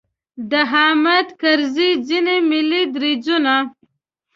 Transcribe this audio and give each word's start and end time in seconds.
د 0.49 0.53
حامد 0.71 1.27
کرزي 1.41 1.89
ځینې 2.07 2.35
ملي 2.49 2.83
دریځونو. 2.95 3.57